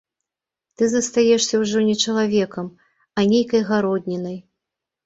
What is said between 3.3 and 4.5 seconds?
нейкай гароднінай.